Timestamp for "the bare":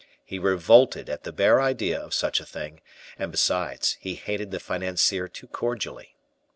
1.25-1.61